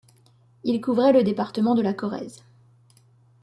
[0.63, 2.43] Il couvrait le département de la Corrèze.